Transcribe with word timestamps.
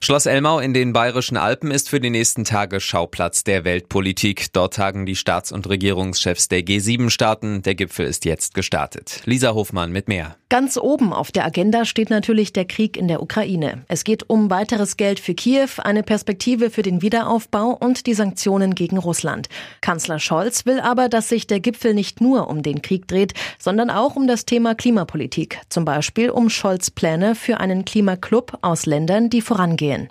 Schloss 0.00 0.26
Elmau 0.26 0.58
in 0.58 0.74
den 0.74 0.92
Bayerischen 0.92 1.36
Alpen 1.36 1.70
ist 1.70 1.88
für 1.88 2.00
die 2.00 2.10
nächsten 2.10 2.44
Tage 2.44 2.80
Schauplatz 2.80 3.44
der 3.44 3.64
Weltpolitik. 3.64 4.52
Dort 4.52 4.74
tagen 4.74 5.06
die 5.06 5.16
Staats- 5.16 5.52
und 5.52 5.68
Regierungschefs 5.68 6.48
der 6.48 6.60
G7-Staaten. 6.60 7.62
Der 7.62 7.74
Gipfel 7.74 8.06
ist 8.06 8.24
jetzt 8.24 8.54
gestartet. 8.54 9.22
Lisa 9.24 9.54
Hofmann 9.54 9.92
mit 9.92 10.08
mehr. 10.08 10.36
Ganz 10.48 10.76
oben 10.76 11.12
auf 11.12 11.32
der 11.32 11.44
Agenda 11.44 11.84
steht 11.84 12.10
natürlich 12.10 12.52
der 12.52 12.64
Krieg 12.64 12.96
in 12.96 13.08
der 13.08 13.22
Ukraine. 13.22 13.84
Es 13.88 14.04
geht 14.04 14.28
um 14.28 14.50
weiteres 14.50 14.96
Geld 14.96 15.18
für 15.18 15.34
Kiew, 15.34 15.68
eine 15.78 16.02
Perspektive 16.02 16.70
für 16.70 16.82
den 16.82 17.02
Wiederaufbau 17.02 17.70
und 17.70 18.06
die 18.06 18.14
Sanktionen 18.14 18.74
gegen 18.74 18.98
Russland. 18.98 19.48
Kanzler 19.80 20.20
Scholz 20.20 20.64
will 20.66 20.78
aber, 20.78 21.08
dass 21.08 21.28
sich 21.28 21.46
der 21.46 21.60
Gipfel 21.60 21.94
nicht 21.94 22.20
nur 22.20 22.48
um 22.48 22.62
den 22.62 22.82
Krieg 22.82 23.08
dreht, 23.08 23.34
sondern 23.58 23.90
auch 23.90 24.14
um 24.14 24.28
das 24.28 24.44
Thema 24.44 24.74
Klimapolitik. 24.74 25.60
Zum 25.70 25.84
Beispiel 25.84 26.30
um 26.30 26.50
Scholz 26.50 26.90
Pläne 26.90 27.34
für 27.34 27.58
einen 27.58 27.84
Klimaclub 27.84 28.58
aus 28.62 28.86
Ländern, 28.86 29.30
die 29.30 29.40
voran 29.40 29.63
angehen. 29.64 30.08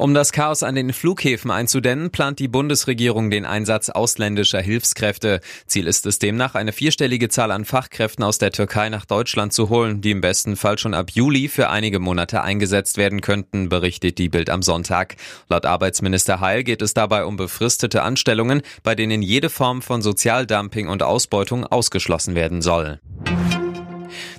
Um 0.00 0.14
das 0.14 0.32
Chaos 0.32 0.62
an 0.62 0.76
den 0.76 0.94
Flughäfen 0.94 1.50
einzudämmen, 1.50 2.10
plant 2.10 2.38
die 2.38 2.48
Bundesregierung 2.48 3.28
den 3.30 3.44
Einsatz 3.44 3.90
ausländischer 3.90 4.62
Hilfskräfte. 4.62 5.40
Ziel 5.66 5.86
ist 5.86 6.06
es 6.06 6.18
demnach, 6.18 6.54
eine 6.54 6.72
vierstellige 6.72 7.28
Zahl 7.28 7.50
an 7.50 7.66
Fachkräften 7.66 8.24
aus 8.24 8.38
der 8.38 8.50
Türkei 8.50 8.88
nach 8.88 9.04
Deutschland 9.04 9.52
zu 9.52 9.68
holen, 9.68 10.00
die 10.00 10.12
im 10.12 10.22
besten 10.22 10.56
Fall 10.56 10.78
schon 10.78 10.94
ab 10.94 11.10
Juli 11.10 11.48
für 11.48 11.68
einige 11.68 11.98
Monate 11.98 12.40
eingesetzt 12.40 12.96
werden 12.96 13.20
könnten, 13.20 13.68
berichtet 13.68 14.16
die 14.16 14.30
Bild 14.30 14.48
am 14.48 14.62
Sonntag. 14.62 15.16
Laut 15.50 15.66
Arbeitsminister 15.66 16.40
Heil 16.40 16.64
geht 16.64 16.80
es 16.80 16.94
dabei 16.94 17.26
um 17.26 17.36
befristete 17.36 18.00
Anstellungen, 18.00 18.62
bei 18.82 18.94
denen 18.94 19.20
jede 19.20 19.50
Form 19.50 19.82
von 19.82 20.00
Sozialdumping 20.00 20.88
und 20.88 21.02
Ausbeutung 21.02 21.66
ausgeschlossen 21.66 22.34
werden 22.34 22.62
soll. 22.62 23.00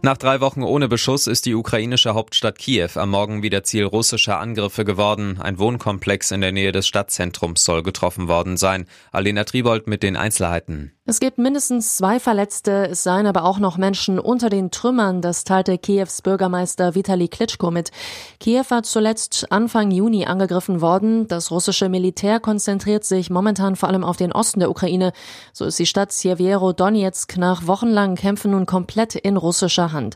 Nach 0.01 0.17
drei 0.17 0.41
Wochen 0.41 0.63
ohne 0.63 0.87
Beschuss 0.87 1.27
ist 1.27 1.45
die 1.45 1.55
ukrainische 1.55 2.13
Hauptstadt 2.13 2.57
Kiew 2.57 2.89
am 2.95 3.09
Morgen 3.11 3.43
wieder 3.43 3.63
Ziel 3.63 3.85
russischer 3.85 4.39
Angriffe 4.39 4.85
geworden. 4.85 5.39
Ein 5.39 5.59
Wohnkomplex 5.59 6.31
in 6.31 6.41
der 6.41 6.51
Nähe 6.51 6.71
des 6.71 6.87
Stadtzentrums 6.87 7.63
soll 7.63 7.83
getroffen 7.83 8.27
worden 8.27 8.57
sein. 8.57 8.87
Alena 9.11 9.43
Tribold 9.43 9.87
mit 9.87 10.03
den 10.03 10.15
Einzelheiten. 10.15 10.93
Es 11.11 11.19
gibt 11.19 11.39
mindestens 11.39 11.97
zwei 11.97 12.21
Verletzte, 12.21 12.87
es 12.87 13.03
seien 13.03 13.27
aber 13.27 13.43
auch 13.43 13.59
noch 13.59 13.77
Menschen 13.77 14.17
unter 14.17 14.49
den 14.49 14.71
Trümmern, 14.71 15.21
das 15.21 15.43
teilte 15.43 15.77
Kiews 15.77 16.21
Bürgermeister 16.21 16.95
Vitali 16.95 17.27
Klitschko 17.27 17.69
mit. 17.69 17.91
Kiew 18.39 18.63
war 18.69 18.83
zuletzt 18.83 19.51
Anfang 19.51 19.91
Juni 19.91 20.25
angegriffen 20.25 20.79
worden. 20.79 21.27
Das 21.27 21.51
russische 21.51 21.89
Militär 21.89 22.39
konzentriert 22.39 23.03
sich 23.03 23.29
momentan 23.29 23.75
vor 23.75 23.89
allem 23.89 24.05
auf 24.05 24.15
den 24.15 24.31
Osten 24.31 24.61
der 24.61 24.69
Ukraine. 24.69 25.11
So 25.51 25.65
ist 25.65 25.79
die 25.79 25.85
Stadt 25.85 26.13
Siewiero 26.13 26.71
Donetsk 26.71 27.35
nach 27.35 27.67
wochenlangen 27.67 28.15
Kämpfen 28.15 28.51
nun 28.51 28.65
komplett 28.65 29.15
in 29.15 29.35
russischer 29.35 29.91
Hand. 29.91 30.15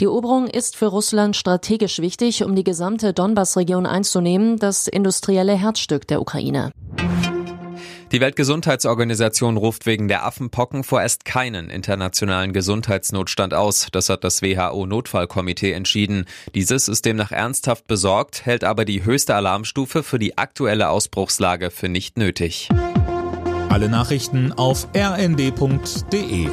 Die 0.00 0.04
Eroberung 0.04 0.46
ist 0.46 0.76
für 0.76 0.86
Russland 0.86 1.34
strategisch 1.34 1.98
wichtig, 1.98 2.44
um 2.44 2.54
die 2.54 2.62
gesamte 2.62 3.12
Donbass-Region 3.12 3.84
einzunehmen, 3.84 4.60
das 4.60 4.86
industrielle 4.86 5.54
Herzstück 5.54 6.06
der 6.06 6.20
Ukraine. 6.20 6.70
Die 8.12 8.20
Weltgesundheitsorganisation 8.20 9.56
ruft 9.56 9.84
wegen 9.84 10.06
der 10.06 10.24
Affenpocken 10.24 10.84
vorerst 10.84 11.24
keinen 11.24 11.70
internationalen 11.70 12.52
Gesundheitsnotstand 12.52 13.52
aus. 13.52 13.88
Das 13.90 14.08
hat 14.08 14.22
das 14.22 14.42
WHO-Notfallkomitee 14.42 15.72
entschieden. 15.72 16.26
Dieses 16.54 16.86
ist 16.86 17.04
demnach 17.04 17.32
ernsthaft 17.32 17.88
besorgt, 17.88 18.46
hält 18.46 18.62
aber 18.62 18.84
die 18.84 19.04
höchste 19.04 19.34
Alarmstufe 19.34 20.04
für 20.04 20.20
die 20.20 20.38
aktuelle 20.38 20.88
Ausbruchslage 20.88 21.72
für 21.72 21.88
nicht 21.88 22.16
nötig. 22.16 22.68
Alle 23.70 23.88
Nachrichten 23.88 24.52
auf 24.52 24.86
rnd.de 24.96 26.48